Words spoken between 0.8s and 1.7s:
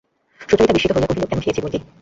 হইয়া কহিল, কেন, খেয়েছি